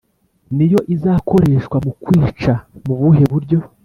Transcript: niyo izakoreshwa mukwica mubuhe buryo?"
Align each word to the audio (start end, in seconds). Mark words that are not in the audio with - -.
niyo 0.55 0.79
izakoreshwa 0.95 1.77
mukwica 1.85 2.53
mubuhe 2.85 3.23
buryo?" 3.31 3.57